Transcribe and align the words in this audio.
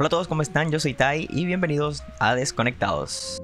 Hola 0.00 0.06
a 0.06 0.10
todos, 0.10 0.28
¿cómo 0.28 0.42
están? 0.42 0.70
Yo 0.70 0.78
soy 0.78 0.94
Tai 0.94 1.26
y 1.28 1.44
bienvenidos 1.44 2.04
a 2.20 2.36
Desconectados. 2.36 3.42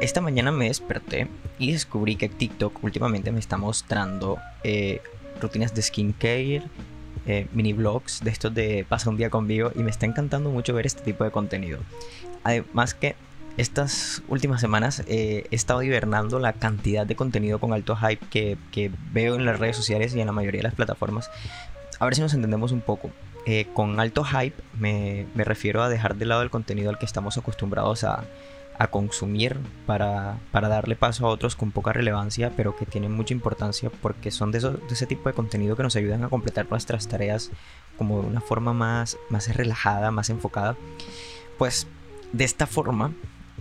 Esta 0.00 0.20
mañana 0.20 0.52
me 0.52 0.66
desperté 0.66 1.26
y 1.58 1.72
descubrí 1.72 2.14
que 2.14 2.28
TikTok 2.28 2.84
últimamente 2.84 3.32
me 3.32 3.40
está 3.40 3.56
mostrando 3.56 4.38
eh, 4.62 5.02
rutinas 5.40 5.74
de 5.74 5.82
skincare, 5.82 6.62
eh, 7.26 7.48
mini 7.52 7.72
vlogs 7.72 8.22
de 8.22 8.30
estos 8.30 8.54
de 8.54 8.86
pasa 8.88 9.10
un 9.10 9.16
día 9.16 9.30
conmigo 9.30 9.72
y 9.74 9.80
me 9.80 9.90
está 9.90 10.06
encantando 10.06 10.50
mucho 10.50 10.72
ver 10.72 10.86
este 10.86 11.02
tipo 11.02 11.24
de 11.24 11.32
contenido. 11.32 11.80
Además 12.44 12.94
que 12.94 13.16
estas 13.56 14.22
últimas 14.28 14.60
semanas 14.60 15.02
eh, 15.08 15.48
he 15.50 15.56
estado 15.56 15.82
hibernando 15.82 16.38
la 16.38 16.52
cantidad 16.52 17.04
de 17.04 17.16
contenido 17.16 17.58
con 17.58 17.72
alto 17.72 17.96
hype 17.96 18.24
que, 18.30 18.58
que, 18.70 18.92
veo 19.12 19.34
en 19.34 19.44
las 19.44 19.58
redes 19.58 19.74
sociales 19.74 20.14
y 20.14 20.20
en 20.20 20.26
la 20.26 20.32
mayoría 20.32 20.60
de 20.60 20.68
las 20.68 20.74
plataformas 20.74 21.30
a 21.98 22.04
ver 22.04 22.14
si 22.14 22.20
nos 22.20 22.34
entendemos 22.34 22.72
un 22.72 22.80
poco. 22.80 23.10
Eh, 23.48 23.66
con 23.74 24.00
alto 24.00 24.24
hype 24.24 24.56
me, 24.76 25.26
refiero 25.36 25.82
a 25.82 25.88
dejar 25.88 26.16
de 26.16 26.26
lado 26.26 26.42
el 26.42 26.50
contenido 26.50 26.90
al 26.90 26.98
que 26.98 27.06
estamos 27.06 27.38
acostumbrados 27.38 28.04
a, 28.04 28.24
consumir 28.90 29.56
para, 29.86 30.36
darle 30.52 30.96
paso 30.96 31.26
a 31.26 31.30
otros 31.30 31.56
con 31.56 31.70
poca 31.70 31.94
relevancia, 31.94 32.52
pero 32.56 32.76
que 32.76 32.84
tienen 32.84 33.12
mucha 33.12 33.32
importancia 33.32 33.88
porque 34.02 34.30
son 34.30 34.52
de, 34.52 34.58
ese 34.90 35.06
tipo 35.06 35.28
de 35.30 35.34
contenido 35.34 35.76
que 35.76 35.82
nos 35.82 35.96
ayudan 35.96 36.24
a 36.24 36.28
completar 36.28 36.66
nuestras 36.68 37.08
tareas 37.08 37.50
como 37.96 38.20
de 38.20 38.26
una 38.26 38.42
forma 38.42 38.74
más, 38.74 39.16
más 39.30 39.48
relajada, 39.56 40.10
más 40.10 40.28
enfocada. 40.28 40.76
Pues 41.56 41.86
de 42.32 42.44
esta 42.44 42.66
forma, 42.66 43.12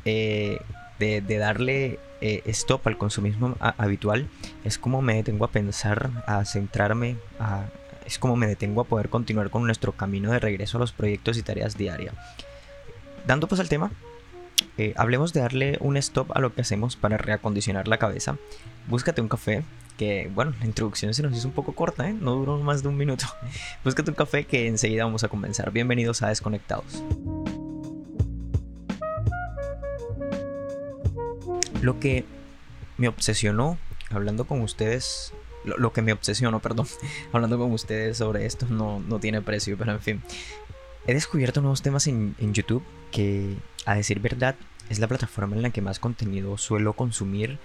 eh, 0.04 0.60
de, 1.00 1.22
darle 1.38 2.00
eh, 2.20 2.42
stop 2.48 2.86
al 2.88 2.98
consumismo 2.98 3.56
habitual, 3.60 4.28
es 4.64 4.78
como 4.78 5.02
me 5.02 5.16
detengo 5.16 5.46
a 5.46 5.52
pensar, 5.52 6.10
a 6.26 6.44
centrarme, 6.44 7.16
a 7.40 7.68
es 8.06 8.20
como 8.20 8.36
me 8.36 8.48
detengo 8.48 8.82
a 8.82 8.86
poder 8.86 9.10
continuar 9.10 9.50
con 9.50 9.66
nuestro 9.66 9.92
camino 9.92 10.32
de 10.32 10.40
regreso 10.40 10.78
a 10.78 10.82
los 10.82 10.92
proyectos 10.92 11.38
y 11.38 11.44
tareas 11.44 11.78
diarias. 11.78 12.16
Dando 13.26 13.48
pues 13.48 13.60
al 13.60 13.70
tema, 13.70 13.92
eh, 14.78 14.94
hablemos 14.98 15.34
de 15.34 15.42
darle 15.42 15.78
un 15.82 15.98
stop 15.98 16.32
a 16.36 16.40
lo 16.40 16.54
que 16.54 16.62
hacemos 16.62 16.96
para 16.96 17.18
reacondicionar 17.18 17.88
la 17.88 17.98
cabeza. 17.98 18.38
Búscate 18.88 19.22
un 19.22 19.28
café, 19.28 19.64
que 19.98 20.30
bueno, 20.34 20.54
la 20.60 20.66
introducción 20.66 21.14
se 21.14 21.24
nos 21.24 21.36
hizo 21.36 21.48
un 21.48 21.54
poco 21.54 21.74
corta, 21.74 22.10
¿eh? 22.10 22.14
no 22.14 22.36
duró 22.36 22.58
más 22.60 22.84
de 22.84 22.90
un 22.90 22.98
minuto. 22.98 23.26
Búscate 23.84 24.12
un 24.12 24.16
café 24.16 24.46
que 24.46 24.68
enseguida 24.68 25.06
vamos 25.06 25.24
a 25.24 25.28
comenzar. 25.28 25.72
Bienvenidos 25.72 26.22
a 26.22 26.30
Desconectados. 26.30 27.04
Lo 31.82 32.00
que 32.00 32.26
me 32.98 33.08
obsesionó 33.08 33.78
hablando 34.10 34.46
con 34.46 34.62
ustedes 34.62 35.34
lo, 35.66 35.94
que 35.94 36.02
me 36.02 36.14
obsesionó, 36.14 36.60
perdón, 36.60 36.88
hablando 37.32 37.58
con 37.58 37.72
ustedes 37.72 38.18
sobre 38.18 38.46
esto 38.46 38.66
no, 38.70 39.00
no, 39.00 39.20
tiene 39.20 39.42
precio, 39.42 39.78
pero 39.78 39.92
en 39.92 40.02
fin. 40.02 40.22
He 41.08 41.14
descubierto 41.14 41.62
nuevos 41.62 41.82
temas 41.82 42.08
en, 42.08 42.36
en, 42.40 42.54
YouTube 42.54 42.84
que, 43.12 43.56
a 43.86 43.96
decir 43.96 44.20
verdad, 44.20 44.56
es 44.90 45.00
la 45.00 45.08
plataforma 45.08 45.56
en 45.56 45.62
la 45.62 45.70
que 45.70 45.82
más 45.82 46.00
contenido 46.00 46.58
suelo 46.58 46.94
consumir. 46.94 47.60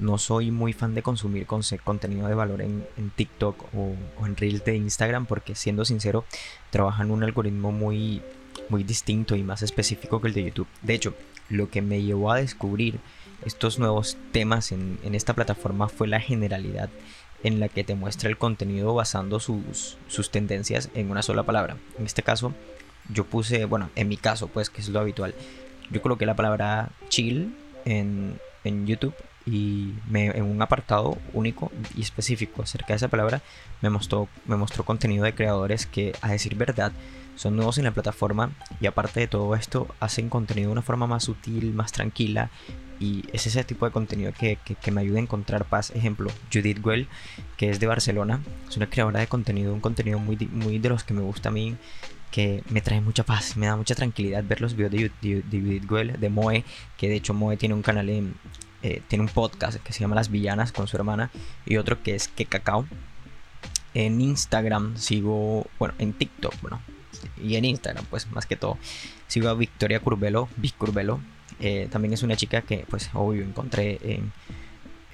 No 0.00 0.18
soy 0.18 0.50
muy 0.50 0.72
fan 0.72 0.94
de 0.94 1.02
consumir 1.02 1.46
contenido 1.46 2.26
de 2.26 2.34
valor 2.34 2.62
en, 2.62 2.86
en 2.96 3.10
TikTok 3.10 3.74
o, 3.74 3.94
o, 4.18 4.26
en 4.26 4.36
Reels 4.36 4.64
de 4.64 4.74
Instagram 4.74 5.26
porque, 5.26 5.54
siendo 5.54 5.84
sincero, 5.84 6.24
trabajan 6.70 7.10
un 7.10 7.22
algoritmo 7.22 7.70
muy, 7.70 8.22
muy 8.70 8.82
distinto 8.82 9.36
y 9.36 9.42
más 9.42 9.62
específico 9.62 10.20
que 10.20 10.28
el 10.28 10.34
de 10.34 10.44
YouTube. 10.44 10.68
De 10.82 10.94
hecho, 10.94 11.14
lo 11.48 11.70
que 11.70 11.82
me 11.82 12.02
llevó 12.02 12.32
a 12.32 12.38
descubrir 12.38 12.98
estos 13.44 13.78
nuevos 13.78 14.16
temas 14.32 14.72
en, 14.72 14.98
en 15.02 15.14
esta 15.14 15.34
plataforma 15.34 15.88
fue 15.88 16.08
la 16.08 16.20
generalidad 16.20 16.90
en 17.42 17.60
la 17.60 17.68
que 17.68 17.84
te 17.84 17.94
muestra 17.94 18.28
el 18.28 18.36
contenido 18.36 18.94
basando 18.94 19.40
sus, 19.40 19.96
sus 20.08 20.30
tendencias 20.30 20.90
en 20.94 21.10
una 21.10 21.22
sola 21.22 21.42
palabra. 21.42 21.76
En 21.98 22.06
este 22.06 22.22
caso, 22.22 22.52
yo 23.12 23.24
puse, 23.24 23.64
bueno, 23.64 23.90
en 23.96 24.08
mi 24.08 24.16
caso, 24.16 24.48
pues, 24.48 24.70
que 24.70 24.80
es 24.80 24.88
lo 24.88 25.00
habitual, 25.00 25.34
yo 25.90 26.02
coloqué 26.02 26.26
la 26.26 26.36
palabra 26.36 26.90
chill 27.08 27.54
en, 27.84 28.38
en 28.64 28.86
YouTube 28.86 29.14
y 29.46 29.94
me, 30.08 30.26
en 30.26 30.44
un 30.44 30.60
apartado 30.62 31.18
único 31.32 31.72
y 31.96 32.02
específico 32.02 32.62
acerca 32.62 32.88
de 32.88 32.96
esa 32.96 33.08
palabra 33.08 33.42
me 33.80 33.90
mostró, 33.90 34.28
me 34.46 34.56
mostró 34.56 34.84
contenido 34.84 35.24
de 35.24 35.34
creadores 35.34 35.86
que, 35.86 36.14
a 36.20 36.30
decir 36.30 36.54
verdad, 36.54 36.92
son 37.36 37.56
nuevos 37.56 37.78
en 37.78 37.84
la 37.84 37.92
plataforma 37.92 38.50
y 38.80 38.86
aparte 38.86 39.20
de 39.20 39.26
todo 39.26 39.54
esto 39.54 39.88
hacen 39.98 40.28
contenido 40.28 40.68
de 40.68 40.72
una 40.72 40.82
forma 40.82 41.06
más 41.06 41.24
sutil, 41.24 41.72
más 41.72 41.92
tranquila 41.92 42.50
y 42.98 43.24
es 43.32 43.46
ese 43.46 43.64
tipo 43.64 43.86
de 43.86 43.92
contenido 43.92 44.32
que, 44.38 44.58
me 44.92 45.00
ayuda 45.00 45.18
a 45.18 45.22
encontrar 45.22 45.64
paz. 45.64 45.90
Ejemplo, 45.94 46.30
Judith 46.52 46.84
Well, 46.84 47.08
que 47.56 47.70
es 47.70 47.80
de 47.80 47.86
Barcelona, 47.86 48.40
es 48.68 48.76
una 48.76 48.90
creadora 48.90 49.20
de 49.20 49.26
contenido, 49.26 49.72
un 49.72 49.80
contenido 49.80 50.18
muy, 50.18 50.36
muy 50.52 50.78
de 50.78 50.90
los 50.90 51.02
que 51.02 51.14
me 51.14 51.22
gusta 51.22 51.48
a 51.48 51.52
mí, 51.52 51.76
que 52.30 52.62
me 52.68 52.82
trae 52.82 53.00
mucha 53.00 53.24
paz, 53.24 53.56
me 53.56 53.66
da 53.66 53.74
mucha 53.74 53.94
tranquilidad 53.94 54.44
ver 54.46 54.60
los 54.60 54.76
videos 54.76 55.10
de, 55.22 55.42
Judith 55.50 55.90
Well, 55.90 56.20
de 56.20 56.28
Moe, 56.28 56.64
que 56.98 57.08
de 57.08 57.16
hecho 57.16 57.32
Moe 57.32 57.56
tiene 57.56 57.74
un 57.74 57.82
canal 57.82 58.10
en, 58.10 58.34
eh, 58.82 59.02
tiene 59.08 59.24
un 59.24 59.30
podcast 59.30 59.82
que 59.82 59.92
se 59.92 60.00
llama 60.00 60.14
Las 60.14 60.30
Villanas 60.30 60.72
con 60.72 60.88
su 60.88 60.96
hermana 60.96 61.30
y 61.66 61.76
otro 61.76 62.02
que 62.02 62.14
es 62.14 62.28
Que 62.28 62.46
Cacao. 62.46 62.86
En 63.92 64.20
Instagram 64.20 64.96
sigo, 64.96 65.66
bueno, 65.78 65.94
en 65.98 66.12
TikTok, 66.12 66.54
bueno, 66.62 66.80
y 67.42 67.56
en 67.56 67.64
Instagram, 67.64 68.04
pues 68.06 68.30
más 68.30 68.46
que 68.46 68.56
todo, 68.56 68.78
sigo 69.26 69.48
a 69.48 69.54
Victoria 69.54 70.00
Curbelo, 70.00 70.48
Vic 70.56 70.76
Curbelo. 70.76 71.20
Eh, 71.58 71.88
también 71.90 72.14
es 72.14 72.22
una 72.22 72.36
chica 72.36 72.62
que, 72.62 72.86
pues, 72.88 73.10
obvio, 73.12 73.42
encontré 73.42 73.98
en, 74.02 74.32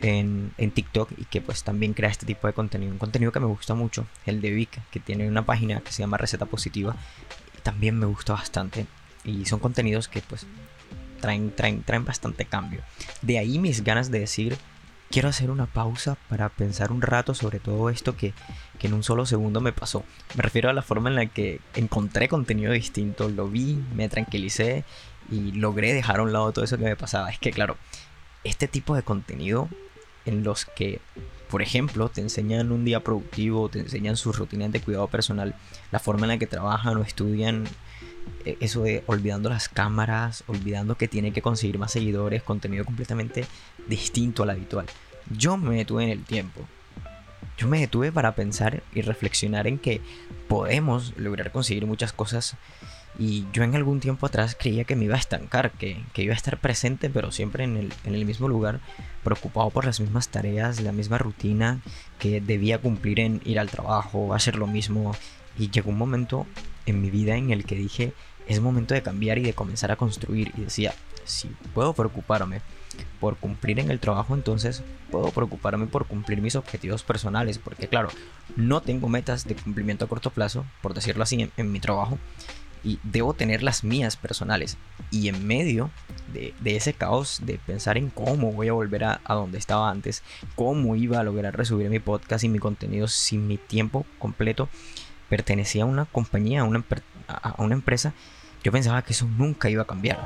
en, 0.01 0.53
en, 0.59 0.71
TikTok 0.71 1.11
y 1.17 1.25
que, 1.25 1.41
pues, 1.41 1.65
también 1.65 1.93
crea 1.93 2.11
este 2.11 2.27
tipo 2.27 2.47
de 2.47 2.53
contenido. 2.53 2.93
Un 2.93 2.99
contenido 2.99 3.33
que 3.33 3.41
me 3.41 3.47
gusta 3.47 3.75
mucho, 3.75 4.07
el 4.27 4.41
de 4.41 4.51
Vic, 4.51 4.81
que 4.91 5.01
tiene 5.01 5.27
una 5.27 5.45
página 5.45 5.81
que 5.81 5.91
se 5.91 6.03
llama 6.03 6.19
Receta 6.19 6.47
Positiva. 6.47 6.95
También 7.63 7.99
me 7.99 8.07
gusta 8.07 8.35
bastante. 8.35 8.87
Y 9.25 9.47
son 9.47 9.59
contenidos 9.59 10.07
que, 10.07 10.21
pues, 10.21 10.47
traen, 11.17 11.51
traen, 11.51 11.83
traen 11.83 12.05
bastante 12.05 12.45
cambio. 12.45 12.83
De 13.23 13.39
ahí 13.39 13.59
mis 13.59 13.83
ganas 13.83 14.11
de 14.11 14.21
decir 14.21 14.57
quiero 15.11 15.29
hacer 15.29 15.51
una 15.51 15.67
pausa 15.67 16.17
para 16.29 16.49
pensar 16.49 16.93
un 16.93 17.03
rato 17.03 17.35
sobre 17.35 17.59
todo 17.59 17.91
esto 17.91 18.17
que, 18.17 18.35
en 18.81 18.95
un 18.95 19.03
solo 19.03 19.27
segundo 19.27 19.61
me 19.61 19.73
pasó. 19.73 20.05
Me 20.37 20.43
refiero 20.43 20.71
a 20.71 20.73
la 20.73 20.83
forma 20.83 21.09
en 21.09 21.17
la 21.17 21.27
que 21.27 21.61
encontré 21.75 22.29
contenido 22.29 22.73
distinto, 22.73 23.29
lo 23.29 23.49
vi, 23.49 23.83
me 23.95 24.09
tranquilicé 24.09 24.85
y 25.31 25.53
logré 25.53 25.93
dejar 25.93 26.21
a 26.21 26.23
un 26.23 26.33
lado 26.33 26.53
todo 26.53 26.65
eso 26.65 26.79
que 26.79 26.85
me 26.85 26.95
pasaba. 26.95 27.31
Es 27.31 27.39
que 27.39 27.51
claro, 27.51 27.77
este 28.45 28.69
tipo 28.69 28.95
de 28.95 29.03
contenido 29.03 29.69
en 30.25 30.45
los 30.45 30.67
que, 30.67 31.01
por 31.51 31.63
ejemplo, 31.63 32.09
te 32.11 32.21
enseñan 32.21 32.71
un 32.71 32.85
día 32.85 33.03
productivo, 33.03 33.69
te 33.69 33.81
enseñan 33.81 34.17
sus 34.17 34.37
rutinas 34.37 34.71
de 34.71 34.81
cuidado 34.81 35.09
personal, 35.09 35.55
la 35.91 35.99
forma 35.99 36.27
en 36.27 36.29
la 36.29 36.39
que 36.39 36.47
trabajan 36.47 36.97
o 36.97 37.03
estudian, 37.03 37.65
eso 38.61 38.83
de 38.83 39.03
olvidando 39.07 39.49
las 39.49 39.69
cámaras, 39.69 40.45
olvidando 40.47 40.97
que 40.97 41.09
tiene 41.09 41.33
que 41.33 41.43
conseguir 41.43 41.79
más 41.79 41.93
seguidores, 41.93 42.43
contenido 42.43 42.85
completamente 42.85 43.45
distinto 43.89 44.43
al 44.43 44.51
habitual. 44.51 44.87
Yo 45.37 45.57
me 45.57 45.77
detuve 45.77 46.05
en 46.05 46.11
el 46.11 46.25
tiempo. 46.25 46.63
Yo 47.59 47.69
me 47.69 47.81
detuve 47.81 48.13
para 48.13 48.35
pensar 48.35 48.83
y 48.95 49.01
reflexionar 49.01 49.67
en 49.67 49.79
que 49.79 50.01
podemos 50.49 51.15
lograr 51.17 51.53
conseguir 51.53 51.87
muchas 51.87 52.13
cosas 52.13 52.57
y 53.19 53.47
yo 53.53 53.63
en 53.63 53.75
algún 53.75 54.01
tiempo 54.01 54.27
atrás 54.27 54.57
creía 54.59 54.85
que 54.85 54.95
me 54.95 55.07
iba 55.07 55.15
a 55.15 55.19
estancar, 55.19 55.71
que, 55.73 56.05
iba 56.17 56.35
a 56.35 56.37
estar 56.37 56.59
presente, 56.59 57.09
pero 57.09 57.33
siempre 57.33 57.65
en 57.65 57.77
el, 57.77 57.93
en 58.05 58.15
el, 58.15 58.27
mismo 58.27 58.47
lugar, 58.47 58.81
preocupado 59.25 59.71
por 59.71 59.87
las 59.87 60.01
mismas 60.01 60.29
tareas, 60.29 60.81
la 60.81 60.93
misma 60.93 61.17
rutina 61.17 61.81
que 62.19 62.43
debía 62.43 62.79
cumplir 62.79 63.21
en 63.21 63.41
ir 63.45 63.59
al 63.59 63.71
trabajo, 63.71 64.35
hacer 64.35 64.57
lo 64.57 64.67
mismo. 64.67 65.15
Y 65.59 65.71
llegó 65.71 65.91
un 65.91 65.99
momento 65.99 66.47
en 66.87 67.01
mi 67.01 67.11
vida 67.11 67.37
en 67.37 67.51
el 67.51 67.65
que 67.65 67.75
dije, 67.75 68.13
es 68.47 68.61
momento 68.61 68.95
de 68.95 69.03
cambiar 69.03 69.39
y 69.39 69.43
de 69.43 69.55
comenzar 69.55 69.91
a 69.91 69.97
construir. 69.97 70.53
Y 70.57 70.63
decía, 70.63 70.95
si 71.25 71.49
puedo 71.75 71.93
preocuparme 71.93 72.61
por 73.21 73.37
cumplir 73.37 73.81
en 73.81 73.91
el 73.91 74.01
trabajo, 74.01 74.35
entonces 74.35 74.83
puedo 75.11 75.31
preocuparme 75.31 75.87
por 75.87 76.07
cumplir 76.07 76.41
mis 76.41 76.57
objetivos 76.57 77.03
personales. 77.03 77.59
Porque 77.59 77.89
claro, 77.89 78.09
no 78.57 78.81
tengo 78.81 79.09
metas 79.09 79.45
de 79.45 79.57
cumplimiento 79.57 80.05
a 80.05 80.09
corto 80.09 80.31
plazo, 80.31 80.65
por 80.81 80.95
decirlo 80.95 81.23
así, 81.23 81.51
en, 81.57 81.73
mi 81.73 81.81
trabajo. 81.81 82.19
Y 82.85 83.01
debo 83.03 83.35
tener 83.35 83.65
las 83.65 83.83
mías 83.83 84.17
personales. 84.17 84.79
Y 85.11 85.29
en 85.29 85.45
medio 85.45 85.91
de, 86.33 86.55
ese 86.77 86.93
caos 86.93 87.41
de 87.45 87.59
pensar 87.59 87.99
en 87.99 88.11
cómo 88.11 88.53
voy 88.53 88.69
a 88.69 88.75
volver 88.75 89.03
a, 89.03 89.21
a, 89.25 89.35
donde 89.35 89.59
estaba 89.59 89.91
antes, 89.91 90.23
cómo 90.55 90.95
iba 90.95 91.19
a 91.19 91.25
lograr 91.25 91.57
resubir 91.57 91.91
mi 91.91 91.99
podcast 91.99 92.45
y 92.45 92.49
mi 92.49 92.61
contenido 92.61 93.09
sin 93.09 93.49
mi 93.49 93.57
tiempo 93.57 94.07
completo, 94.21 94.69
pertenecía 95.29 95.83
a 95.83 95.87
una 95.87 96.05
compañía, 96.05 96.61
a 96.61 96.65
una, 96.65 97.75
empresa, 97.75 98.13
yo 98.63 98.73
pensaba 98.73 99.03
que 99.03 99.13
eso 99.13 99.27
nunca 99.27 99.69
iba 99.69 99.83
a 99.83 99.87
cambiar. 99.87 100.19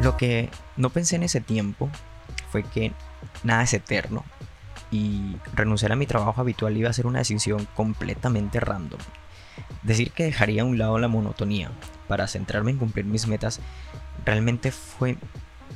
Lo 0.00 0.16
que 0.16 0.48
no 0.76 0.90
pensé 0.90 1.16
en 1.16 1.24
ese 1.24 1.40
tiempo 1.40 1.90
fue 2.50 2.62
que 2.62 2.92
nada 3.42 3.62
es 3.62 3.74
eterno 3.74 4.24
y 4.90 5.36
renunciar 5.54 5.92
a 5.92 5.96
mi 5.96 6.06
trabajo 6.06 6.40
habitual 6.40 6.76
iba 6.76 6.88
a 6.88 6.94
ser 6.94 7.06
una 7.06 7.18
decisión 7.18 7.68
completamente 7.74 8.60
random. 8.60 9.00
Decir 9.82 10.12
que 10.12 10.24
dejaría 10.24 10.62
a 10.62 10.64
un 10.64 10.78
lado 10.78 10.98
la 10.98 11.08
monotonía 11.08 11.70
para 12.08 12.26
centrarme 12.26 12.70
en 12.70 12.78
cumplir 12.78 13.04
mis 13.04 13.26
metas 13.26 13.60
realmente 14.24 14.72
fue 14.72 15.16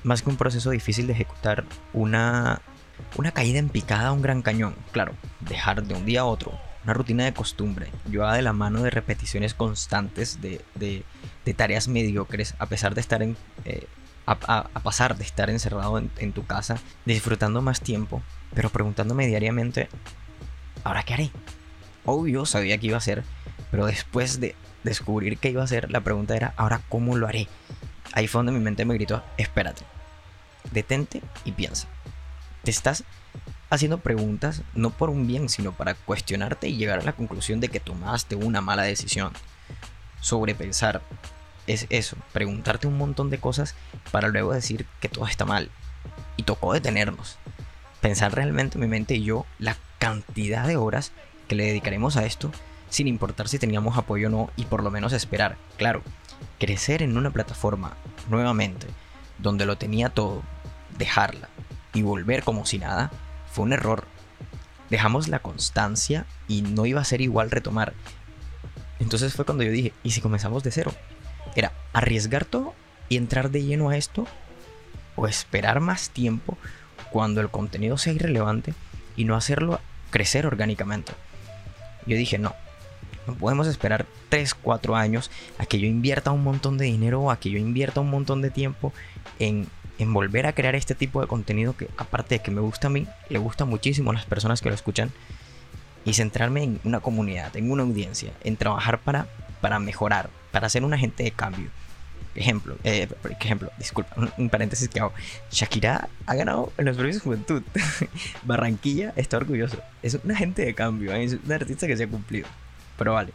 más 0.03 0.23
que 0.23 0.31
un 0.31 0.37
proceso 0.37 0.71
difícil 0.71 1.07
de 1.07 1.13
ejecutar, 1.13 1.65
una 1.93 2.61
Una 3.17 3.33
caída 3.33 3.59
en 3.59 3.69
picada 3.69 4.09
a 4.09 4.13
un 4.13 4.23
gran 4.23 4.43
cañón. 4.43 4.75
Claro, 4.93 5.15
dejar 5.41 5.83
de 5.85 5.95
un 5.95 6.05
día 6.05 6.23
a 6.23 6.25
otro 6.25 6.53
una 6.85 6.95
rutina 6.95 7.25
de 7.25 7.33
costumbre, 7.33 7.91
llevada 8.11 8.35
de 8.35 8.43
la 8.43 8.53
mano 8.53 8.83
de 8.83 8.91
repeticiones 8.91 9.55
constantes 9.55 10.41
de, 10.41 10.63
de, 10.75 11.55
tareas 11.55 11.89
mediocres, 11.89 12.55
a 12.59 12.67
pesar 12.67 12.95
de 12.95 13.01
estar 13.01 13.23
en... 13.23 13.37
Eh, 13.65 13.87
a, 14.27 14.69
pasar 14.83 15.19
de 15.19 15.25
estar 15.25 15.51
encerrado 15.51 15.99
en, 15.99 16.33
tu 16.33 16.47
casa, 16.47 16.79
disfrutando 17.05 17.61
más 17.61 17.83
tiempo, 17.83 18.23
pero 18.55 18.71
preguntándome 18.71 19.27
diariamente, 19.27 19.89
¿ahora 20.83 21.03
qué 21.03 21.13
haré? 21.13 21.31
Obvio, 22.07 22.47
sabía 22.47 22.79
que 22.79 22.87
iba 22.87 22.97
a 22.97 23.03
ser, 23.03 23.23
pero 23.71 23.85
después 23.85 24.41
de 24.41 24.55
descubrir 24.83 25.37
qué 25.37 25.51
iba 25.51 25.61
a 25.61 25.67
hacer, 25.67 25.91
la 25.91 26.01
pregunta 26.01 26.37
era, 26.37 26.55
¿ahora 26.57 26.81
cómo 26.89 27.17
lo 27.17 27.27
haré? 27.27 27.49
Ahí 28.13 28.27
fue 28.27 28.39
donde 28.39 28.53
mi 28.53 28.61
mente 28.61 28.87
me 28.87 28.95
gritó, 28.95 29.23
espérate, 29.37 29.83
detente 30.73 31.21
y 31.45 31.53
piensa. 31.53 31.87
Te 32.65 32.71
estás 32.71 33.05
haciendo 33.69 33.99
preguntas 33.99 34.63
no 34.75 34.89
por 34.89 35.11
un 35.11 35.27
bien, 35.27 35.51
sino 35.51 35.73
para 35.73 35.95
cuestionarte 35.95 36.67
y 36.67 36.77
llegar 36.77 37.01
a 37.01 37.05
la 37.05 37.13
conclusión 37.13 37.61
de 37.61 37.69
que 37.69 37.79
tomaste 37.79 38.37
una 38.37 38.63
mala 38.63 38.85
decisión. 38.85 39.33
Sobrepensar 40.23 41.03
es 41.67 41.87
eso, 41.91 42.17
preguntarte 42.33 42.87
un 42.87 42.97
montón 42.97 43.29
de 43.29 43.39
cosas 43.39 43.75
para 44.11 44.29
luego 44.29 44.55
decir 44.55 44.87
que 45.01 45.11
todo 45.11 45.27
está 45.27 45.45
mal. 45.45 45.71
Y 46.39 46.45
tocó 46.45 46.73
detenernos. 46.73 47.37
Pensar 48.01 48.35
realmente 48.35 48.79
mi 48.79 48.87
mente 48.87 49.15
y 49.15 49.25
yo 49.25 49.45
la 49.59 49.77
cantidad 49.99 50.67
de 50.67 50.79
horas 50.79 51.13
que 51.49 51.57
le 51.57 51.67
dedicaremos 51.67 52.17
a 52.17 52.25
esto, 52.25 52.51
sin 52.89 53.09
importar 53.09 53.49
si 53.49 53.59
teníamos 53.59 53.99
apoyo 53.99 54.29
o 54.29 54.31
no, 54.31 54.51
y 54.57 54.65
por 54.65 54.83
lo 54.83 54.91
menos 54.91 55.13
esperar. 55.13 55.59
Claro, 55.77 56.03
crecer 56.59 57.03
en 57.03 57.19
una 57.19 57.31
plataforma 57.31 57.95
nuevamente, 58.31 58.87
donde 59.39 59.67
lo 59.67 59.77
tenía 59.77 60.09
todo, 60.09 60.43
dejarla 60.97 61.51
y 61.95 62.03
volver 62.03 62.43
como 62.43 62.67
si 62.67 62.79
nada, 62.79 63.11
fue 63.51 63.65
un 63.65 63.73
error. 63.73 64.05
Dejamos 64.91 65.29
la 65.29 65.39
constancia 65.39 66.27
y 66.49 66.63
no 66.63 66.85
iba 66.85 67.01
a 67.01 67.05
ser 67.05 67.21
igual 67.21 67.51
retomar. 67.51 67.95
Entonces 69.01 69.35
fue 69.35 69.45
cuando 69.45 69.65
yo 69.65 69.71
dije, 69.71 69.93
¿y 70.03 70.11
si 70.11 70.21
comenzamos 70.21 70.63
de 70.63 70.71
cero? 70.71 70.93
Era 71.55 71.73
arriesgar 71.93 72.45
todo 72.45 72.75
y 73.09 73.17
entrar 73.17 73.51
de 73.51 73.63
lleno 73.63 73.91
a 73.91 73.97
esto 73.97 74.27
o 75.17 75.27
esperar 75.27 75.81
más 75.81 76.11
tiempo 76.11 76.59
cuando 77.11 77.41
el 77.41 77.49
contenido 77.49 77.97
sea 77.97 78.13
irrelevante 78.13 78.75
y 79.17 79.25
no 79.25 79.37
hacerlo 79.37 79.81
crecer 80.11 80.47
orgánicamente. 80.47 81.13
Yo 82.07 82.17
dije, 82.17 82.39
no, 82.39 82.55
no 83.27 83.35
podemos 83.35 83.67
esperar 83.67 84.07
3, 84.29 84.55
4 84.55 84.97
años 84.97 85.31
a 85.59 85.67
que 85.67 85.79
yo 85.79 85.87
invierta 85.87 86.33
un 86.33 86.43
montón 86.43 86.77
de 86.77 86.87
dinero 86.87 87.23
o 87.23 87.31
a 87.31 87.39
que 87.39 87.51
yo 87.51 87.59
invierta 87.59 88.01
un 88.01 88.11
montón 88.11 88.43
de 88.43 88.51
tiempo 88.51 88.93
en 89.39 89.69
en 89.99 90.13
volver 90.13 90.47
a 90.47 90.53
crear 90.53 90.75
este 90.75 90.95
tipo 90.95 91.21
de 91.21 91.27
contenido 91.27 91.77
que 91.77 91.89
aparte 91.97 92.37
de 92.37 92.43
que 92.43 92.51
me 92.51 92.61
gusta 92.61 92.89
a 92.89 92.91
mí, 92.91 93.07
le 93.29 93.39
gusta 93.39 93.65
muchísimo 93.65 94.11
a 94.11 94.15
las 94.15 94.27
personas 94.27 94.61
que 94.61 94.69
lo 94.69 94.75
escuchan 94.75 95.13
y 96.05 96.15
centrarme 96.15 96.63
en 96.63 96.81
una 96.85 97.01
comunidad, 97.01 97.57
en 97.57 97.71
una 97.71 97.83
audiencia, 97.83 98.33
en 98.43 98.57
trabajar 98.57 98.99
para, 98.99 99.27
para 99.61 99.79
mejorar, 99.79 100.31
para 100.53 100.69
ser 100.69 100.85
un 100.85 100.95
agente 100.95 101.25
de 101.25 101.31
cambio. 101.31 101.71
Ejemplo, 102.35 102.77
eh, 102.83 103.09
ejemplo, 103.41 103.71
disculpa, 103.79 104.13
un, 104.37 104.49
paréntesis 104.51 104.89
que 104.89 104.99
hago. 104.99 105.13
Shakira 105.53 106.09
ha 106.27 106.35
ganado 106.35 106.73
en 106.79 106.87
los 106.87 106.97
premios 106.97 107.23
juventud. 107.23 107.63
Barranquilla 108.43 109.13
está 109.17 109.37
orgulloso. 109.37 109.79
Es 110.03 110.19
un 110.23 110.31
agente 110.33 110.65
de 110.65 110.75
cambio, 110.75 111.15
es 111.15 111.35
un 111.45 111.53
artista 111.53 111.87
que 111.87 111.97
se 111.97 112.05
ha 112.05 112.09
cumplido. 112.09 112.49
Pero 112.99 113.15
vale, 113.15 113.33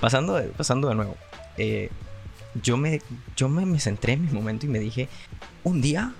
pasando 0.00 0.34
de, 0.34 0.48
pasando 0.48 0.88
de 0.88 0.94
nuevo. 0.96 1.16
Eh, 1.58 1.90
yo 2.54 2.76
me, 2.76 3.00
yo 3.36 3.48
me, 3.48 3.66
me 3.66 3.80
centré 3.80 4.14
en 4.14 4.26
mi 4.26 4.32
momento 4.32 4.66
y 4.66 4.68
me 4.68 4.78
dije, 4.78 5.08
un 5.64 5.80
día 5.80 6.12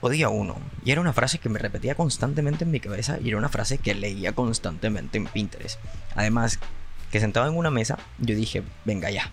o 0.00 0.10
día 0.10 0.28
uno. 0.28 0.56
Y 0.84 0.90
era 0.90 1.00
una 1.00 1.12
frase 1.12 1.38
que 1.38 1.48
me 1.48 1.58
repetía 1.58 1.94
constantemente 1.94 2.64
en 2.64 2.70
mi 2.70 2.80
cabeza 2.80 3.18
y 3.22 3.28
era 3.28 3.38
una 3.38 3.48
frase 3.48 3.78
que 3.78 3.94
leía 3.94 4.32
constantemente 4.32 5.16
en 5.18 5.26
Pinterest. 5.26 5.78
Además, 6.14 6.58
que 7.10 7.20
sentado 7.20 7.48
en 7.48 7.56
una 7.56 7.70
mesa, 7.70 7.98
yo 8.18 8.34
dije, 8.34 8.62
venga 8.84 9.10
ya. 9.10 9.30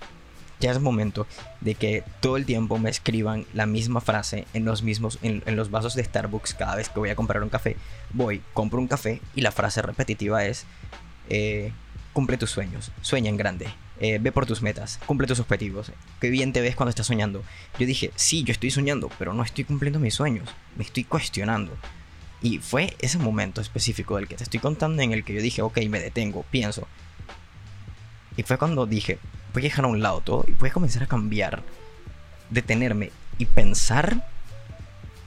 Ya 0.60 0.72
es 0.72 0.80
momento 0.80 1.26
de 1.62 1.76
que 1.76 2.04
todo 2.20 2.36
el 2.36 2.46
tiempo 2.46 2.78
me 2.78 2.90
escriban 2.90 3.46
la 3.54 3.66
misma 3.66 4.02
frase 4.02 4.46
en 4.54 4.66
los 4.66 4.84
mismos 4.84 5.18
en, 5.22 5.42
los 5.56 5.72
vasos 5.72 5.96
de 5.96 6.04
Starbucks 6.04 6.54
cada 6.54 6.76
vez 6.76 6.90
que 6.90 7.00
voy 7.00 7.10
a 7.10 7.16
comprar 7.16 7.42
un 7.42 7.50
café. 7.50 7.78
Voy, 8.14 8.42
compro 8.54 8.80
un 8.80 8.88
café 8.88 9.22
y 9.36 9.42
la 9.42 9.52
frase 9.52 9.82
repetitiva 9.82 10.44
es 10.44 10.66
eh, 11.30 11.72
cumple 12.12 12.38
tus 12.38 12.52
sueños, 12.52 12.92
sueña 13.02 13.30
en 13.30 13.38
grande, 13.38 13.68
eh, 14.00 14.18
ve 14.20 14.32
por 14.32 14.46
tus 14.46 14.62
metas, 14.62 15.00
cumple 15.06 15.28
tus 15.28 15.40
objetivos. 15.40 15.92
Qué 16.22 16.30
bien 16.30 16.54
te 16.54 16.62
ves 16.62 16.76
cuando 16.76 16.90
estás 16.90 17.08
soñando. 17.08 17.44
Yo 17.78 17.86
dije, 17.86 18.12
sí, 18.16 18.44
yo 18.44 18.52
estoy 18.54 18.72
soñando, 18.72 19.10
pero 19.20 19.34
no 19.34 19.44
estoy 19.44 19.66
cumpliendo 19.66 20.00
mis 20.00 20.14
sueños. 20.14 20.50
Me 20.78 20.84
estoy 20.84 21.04
cuestionando. 21.04 21.76
Y 22.42 22.60
fue 22.60 22.96
ese 23.00 23.18
momento 23.18 23.60
específico 23.60 24.16
del 24.16 24.28
que 24.30 24.36
te 24.36 24.44
estoy 24.44 24.62
contando 24.62 25.02
en 25.02 25.12
el 25.12 25.26
que 25.26 25.34
yo 25.34 25.42
dije, 25.42 25.62
ok, 25.62 25.80
me 25.90 26.00
detengo, 26.00 26.46
pienso. 26.50 26.88
Y 28.38 28.44
fue 28.44 28.58
cuando 28.58 28.86
dije, 28.86 29.20
voy 29.54 29.64
a 29.64 29.64
dejar 29.64 29.84
a 29.84 29.90
un 29.90 30.02
lado 30.02 30.22
todo 30.22 30.46
y 30.48 30.54
voy 30.54 30.70
a 30.70 30.74
comenzar 30.74 31.04
a 31.04 31.08
cambiar, 31.08 31.62
detenerme 32.50 33.12
y 33.38 33.46
pensar. 33.46 34.26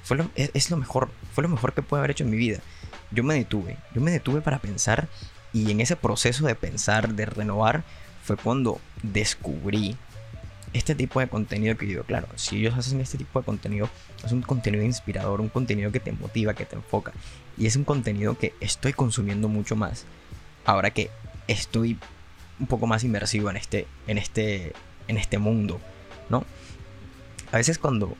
Fue 0.02 0.16
lo, 0.16 0.30
es 0.34 0.70
lo 0.70 0.78
mejor, 0.78 1.10
fue 1.34 1.42
lo 1.42 1.50
mejor 1.50 1.74
que 1.74 1.82
pude 1.82 1.98
haber 1.98 2.12
hecho 2.12 2.24
en 2.24 2.30
mi 2.30 2.38
vida. 2.38 2.60
Yo 3.10 3.22
me 3.22 3.34
detuve, 3.34 3.76
yo 3.94 4.00
me 4.00 4.10
detuve 4.10 4.40
para 4.40 4.60
pensar 4.60 5.08
y 5.52 5.70
en 5.70 5.82
ese 5.82 5.96
proceso 5.96 6.46
de 6.46 6.54
pensar, 6.54 7.14
de 7.14 7.26
renovar, 7.26 7.84
fue 8.22 8.36
cuando 8.36 8.80
descubrí 9.02 9.96
este 10.72 10.94
tipo 10.94 11.20
de 11.20 11.28
contenido 11.28 11.76
que 11.76 11.86
yo, 11.86 12.04
claro, 12.04 12.28
si 12.36 12.58
ellos 12.58 12.74
hacen 12.76 13.00
este 13.00 13.18
tipo 13.18 13.38
de 13.40 13.44
contenido, 13.44 13.90
es 14.24 14.32
un 14.32 14.42
contenido 14.42 14.84
inspirador, 14.84 15.40
un 15.40 15.48
contenido 15.48 15.92
que 15.92 16.00
te 16.00 16.12
motiva, 16.12 16.54
que 16.54 16.64
te 16.64 16.76
enfoca. 16.76 17.12
Y 17.58 17.66
es 17.66 17.76
un 17.76 17.84
contenido 17.84 18.38
que 18.38 18.54
estoy 18.60 18.94
consumiendo 18.94 19.48
mucho 19.48 19.76
más 19.76 20.06
ahora 20.64 20.90
que 20.90 21.10
estoy 21.48 21.98
un 22.58 22.66
poco 22.66 22.86
más 22.86 23.04
inmersivo 23.04 23.50
en 23.50 23.56
este, 23.56 23.86
en 24.06 24.18
este, 24.18 24.72
en 25.08 25.18
este 25.18 25.38
mundo, 25.38 25.80
¿no? 26.28 26.44
A 27.50 27.56
veces 27.56 27.78
cuando 27.78 28.16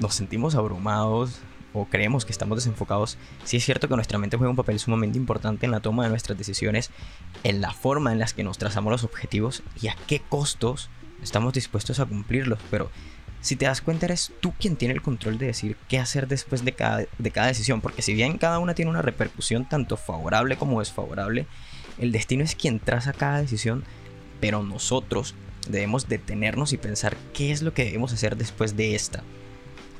nos 0.00 0.14
sentimos 0.14 0.54
abrumados, 0.54 1.40
o 1.76 1.86
creemos 1.86 2.24
que 2.24 2.32
estamos 2.32 2.56
desenfocados, 2.56 3.18
sí 3.44 3.58
es 3.58 3.64
cierto 3.64 3.88
que 3.88 3.96
nuestra 3.96 4.18
mente 4.18 4.36
juega 4.36 4.50
un 4.50 4.56
papel 4.56 4.78
sumamente 4.78 5.18
importante 5.18 5.66
en 5.66 5.72
la 5.72 5.80
toma 5.80 6.04
de 6.04 6.10
nuestras 6.10 6.38
decisiones, 6.38 6.90
en 7.44 7.60
la 7.60 7.72
forma 7.72 8.12
en 8.12 8.18
las 8.18 8.32
que 8.32 8.44
nos 8.44 8.58
trazamos 8.58 8.90
los 8.90 9.04
objetivos 9.04 9.62
y 9.80 9.88
a 9.88 9.96
qué 10.06 10.20
costos 10.20 10.90
estamos 11.22 11.52
dispuestos 11.52 12.00
a 12.00 12.06
cumplirlos. 12.06 12.58
Pero 12.70 12.90
si 13.40 13.56
te 13.56 13.66
das 13.66 13.82
cuenta, 13.82 14.06
eres 14.06 14.32
tú 14.40 14.54
quien 14.58 14.76
tiene 14.76 14.94
el 14.94 15.02
control 15.02 15.38
de 15.38 15.46
decir 15.46 15.76
qué 15.88 15.98
hacer 15.98 16.28
después 16.28 16.64
de 16.64 16.72
cada, 16.72 17.04
de 17.18 17.30
cada 17.30 17.48
decisión, 17.48 17.80
porque 17.80 18.02
si 18.02 18.14
bien 18.14 18.38
cada 18.38 18.58
una 18.58 18.74
tiene 18.74 18.90
una 18.90 19.02
repercusión 19.02 19.68
tanto 19.68 19.96
favorable 19.96 20.56
como 20.56 20.80
desfavorable, 20.80 21.46
el 21.98 22.12
destino 22.12 22.42
es 22.42 22.54
quien 22.54 22.80
traza 22.80 23.12
cada 23.12 23.40
decisión, 23.40 23.84
pero 24.40 24.62
nosotros 24.62 25.34
debemos 25.68 26.08
detenernos 26.08 26.72
y 26.72 26.76
pensar 26.76 27.16
qué 27.34 27.50
es 27.50 27.62
lo 27.62 27.74
que 27.74 27.84
debemos 27.84 28.12
hacer 28.12 28.36
después 28.36 28.76
de 28.76 28.94
esta 28.94 29.22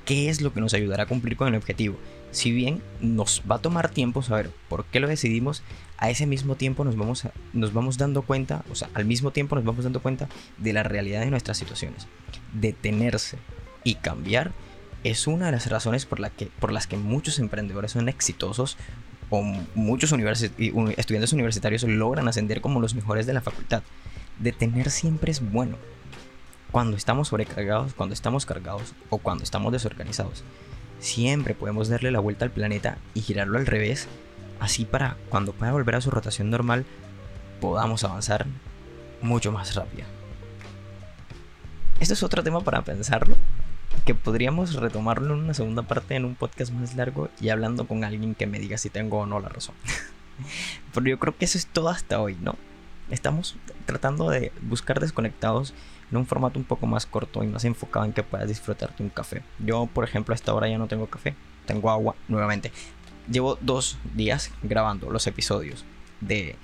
qué 0.06 0.30
es 0.30 0.40
lo 0.40 0.54
que 0.54 0.60
nos 0.60 0.72
ayudará 0.72 1.02
a 1.02 1.06
cumplir 1.06 1.36
con 1.36 1.48
el 1.48 1.56
objetivo. 1.56 1.98
Si 2.30 2.52
bien 2.52 2.80
nos 3.00 3.42
va 3.50 3.56
a 3.56 3.62
tomar 3.62 3.90
tiempo 3.90 4.22
saber 4.22 4.50
por 4.68 4.86
qué 4.86 5.00
lo 5.00 5.08
decidimos, 5.08 5.62
a 5.98 6.08
ese 6.08 6.26
mismo 6.26 6.54
tiempo 6.54 6.84
nos 6.84 6.96
vamos, 6.96 7.24
nos 7.52 7.72
vamos 7.74 7.98
dando 7.98 8.22
cuenta, 8.22 8.64
o 8.70 8.74
sea, 8.74 8.88
al 8.94 9.04
mismo 9.04 9.32
tiempo 9.32 9.56
nos 9.56 9.64
vamos 9.64 9.84
dando 9.84 10.00
cuenta 10.00 10.28
de 10.56 10.72
la 10.72 10.82
realidad 10.82 11.20
de 11.20 11.30
nuestras 11.30 11.58
situaciones. 11.58 12.06
Detenerse 12.54 13.38
y 13.84 13.96
cambiar 13.96 14.52
es 15.04 15.26
una 15.26 15.46
de 15.46 15.52
las 15.52 15.68
razones 15.68 16.06
por, 16.06 16.20
la 16.20 16.30
que, 16.30 16.46
por 16.46 16.72
las 16.72 16.86
que 16.86 16.96
muchos 16.96 17.38
emprendedores 17.38 17.92
son 17.92 18.08
exitosos 18.08 18.76
o 19.28 19.42
muchos 19.74 20.12
estudiantes 20.12 21.32
universitarios 21.32 21.82
logran 21.82 22.28
ascender 22.28 22.60
como 22.60 22.80
los 22.80 22.94
mejores 22.94 23.26
de 23.26 23.34
la 23.34 23.40
facultad. 23.40 23.82
Detener 24.38 24.90
siempre 24.90 25.32
es 25.32 25.40
bueno 25.40 25.76
cuando 26.70 26.96
estamos 26.96 27.28
sobrecargados, 27.28 27.94
cuando 27.94 28.14
estamos 28.14 28.46
cargados 28.46 28.94
o 29.10 29.18
cuando 29.18 29.44
estamos 29.44 29.72
desorganizados. 29.72 30.44
Siempre 30.98 31.54
podemos 31.54 31.88
darle 31.88 32.10
la 32.10 32.20
vuelta 32.20 32.44
al 32.44 32.50
planeta 32.50 32.98
y 33.14 33.20
girarlo 33.20 33.58
al 33.58 33.66
revés, 33.66 34.08
así 34.60 34.84
para 34.84 35.16
cuando 35.28 35.52
pueda 35.52 35.72
volver 35.72 35.96
a 35.96 36.00
su 36.00 36.10
rotación 36.10 36.50
normal 36.50 36.84
podamos 37.60 38.04
avanzar 38.04 38.46
mucho 39.22 39.52
más 39.52 39.74
rápido. 39.74 40.04
Esto 42.00 42.14
es 42.14 42.22
otro 42.22 42.42
tema 42.42 42.60
para 42.60 42.82
pensarlo, 42.82 43.36
que 44.04 44.14
podríamos 44.14 44.74
retomarlo 44.74 45.34
en 45.34 45.40
una 45.44 45.54
segunda 45.54 45.82
parte 45.82 46.14
en 46.14 46.24
un 46.24 46.34
podcast 46.34 46.72
más 46.72 46.94
largo 46.94 47.30
y 47.40 47.48
hablando 47.48 47.86
con 47.86 48.04
alguien 48.04 48.34
que 48.34 48.46
me 48.46 48.58
diga 48.58 48.78
si 48.78 48.90
tengo 48.90 49.20
o 49.20 49.26
no 49.26 49.40
la 49.40 49.48
razón. 49.48 49.74
Pero 50.94 51.06
yo 51.06 51.18
creo 51.18 51.36
que 51.36 51.46
eso 51.46 51.56
es 51.56 51.66
todo 51.66 51.88
hasta 51.88 52.20
hoy, 52.20 52.36
¿no? 52.40 52.56
Estamos 53.10 53.56
tratando 53.84 54.30
de 54.30 54.52
buscar 54.62 55.00
desconectados 55.00 55.74
en 56.10 56.18
un 56.18 56.26
formato 56.26 56.58
un 56.58 56.64
poco 56.64 56.86
más 56.86 57.06
corto 57.06 57.42
y 57.44 57.46
más 57.46 57.64
enfocado 57.64 58.04
en 58.04 58.12
que 58.12 58.22
puedas 58.22 58.48
disfrutarte 58.48 59.02
un 59.02 59.10
café. 59.10 59.42
Yo, 59.58 59.86
por 59.86 60.04
ejemplo, 60.04 60.32
a 60.32 60.36
esta 60.36 60.54
hora 60.54 60.68
ya 60.68 60.78
no 60.78 60.88
tengo 60.88 61.06
café, 61.06 61.34
tengo 61.66 61.90
agua 61.90 62.14
nuevamente. 62.28 62.72
Llevo 63.30 63.58
dos 63.60 63.98
días 64.14 64.50
grabando 64.62 65.10
los 65.10 65.26
episodios 65.26 65.84
de 66.20 66.56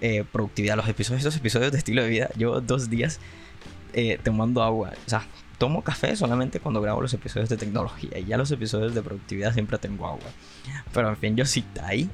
eh, 0.00 0.24
productividad, 0.30 0.76
los 0.76 0.88
episodios, 0.88 1.20
estos 1.20 1.36
episodios 1.36 1.72
de 1.72 1.78
estilo 1.78 2.02
de 2.02 2.08
vida. 2.08 2.28
Llevo 2.36 2.60
dos 2.60 2.90
días 2.90 3.20
eh, 3.92 4.18
tomando 4.22 4.62
agua. 4.62 4.92
O 5.06 5.08
sea, 5.08 5.26
tomo 5.58 5.82
café 5.82 6.16
solamente 6.16 6.60
cuando 6.60 6.80
grabo 6.80 7.00
los 7.00 7.14
episodios 7.14 7.48
de 7.48 7.56
tecnología 7.56 8.18
y 8.18 8.24
ya 8.24 8.36
los 8.36 8.50
episodios 8.50 8.94
de 8.94 9.02
productividad 9.02 9.52
siempre 9.52 9.78
tengo 9.78 10.06
agua. 10.06 10.28
Pero 10.92 11.08
en 11.08 11.16
fin, 11.16 11.36
yo 11.36 11.44
sí 11.44 11.62
Tai. 11.62 12.10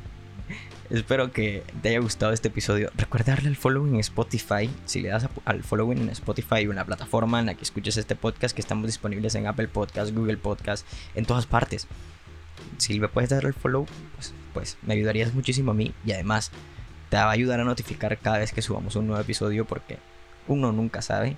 Espero 0.90 1.32
que 1.32 1.64
te 1.82 1.90
haya 1.90 2.00
gustado 2.00 2.32
este 2.32 2.48
episodio. 2.48 2.90
Recuerda 2.96 3.34
darle 3.34 3.50
al 3.50 3.56
follow 3.56 3.86
en 3.86 3.96
Spotify. 3.96 4.70
Si 4.86 5.02
le 5.02 5.10
das 5.10 5.28
al 5.44 5.62
following 5.62 5.98
en 5.98 6.08
Spotify 6.10 6.66
o 6.66 6.70
en 6.70 6.76
la 6.76 6.86
plataforma 6.86 7.40
en 7.40 7.46
la 7.46 7.54
que 7.54 7.62
escuches 7.62 7.98
este 7.98 8.16
podcast, 8.16 8.54
que 8.54 8.62
estamos 8.62 8.86
disponibles 8.86 9.34
en 9.34 9.46
Apple 9.46 9.68
Podcast, 9.68 10.14
Google 10.14 10.38
Podcast, 10.38 10.86
en 11.14 11.26
todas 11.26 11.44
partes. 11.44 11.86
Si 12.78 12.98
le 12.98 13.08
puedes 13.08 13.28
dar 13.28 13.44
al 13.44 13.52
follow, 13.52 13.84
pues, 14.14 14.32
pues 14.54 14.78
me 14.80 14.94
ayudarías 14.94 15.34
muchísimo 15.34 15.72
a 15.72 15.74
mí 15.74 15.92
y 16.06 16.12
además 16.12 16.52
te 17.10 17.18
va 17.18 17.24
a 17.24 17.32
ayudar 17.32 17.60
a 17.60 17.64
notificar 17.64 18.16
cada 18.16 18.38
vez 18.38 18.52
que 18.52 18.62
subamos 18.62 18.96
un 18.96 19.08
nuevo 19.08 19.20
episodio 19.20 19.66
porque 19.66 19.98
uno 20.46 20.72
nunca 20.72 21.02
sabe 21.02 21.36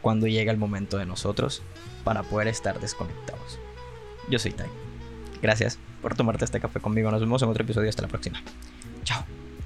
cuándo 0.00 0.28
llega 0.28 0.52
el 0.52 0.58
momento 0.58 0.96
de 0.96 1.06
nosotros 1.06 1.62
para 2.04 2.22
poder 2.22 2.46
estar 2.46 2.78
desconectados. 2.78 3.58
Yo 4.30 4.38
soy 4.38 4.52
Tai. 4.52 4.68
Gracias 5.42 5.80
por 6.00 6.14
tomarte 6.14 6.44
este 6.44 6.60
café 6.60 6.78
conmigo. 6.78 7.10
Nos 7.10 7.20
vemos 7.20 7.42
en 7.42 7.48
otro 7.48 7.64
episodio. 7.64 7.88
Hasta 7.88 8.02
la 8.02 8.08
próxima. 8.08 8.40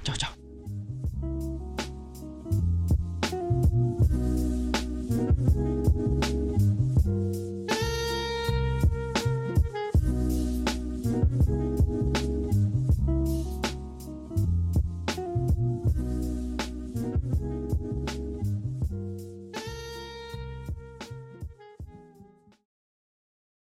Chao, 0.07 0.15
chao. 0.15 0.36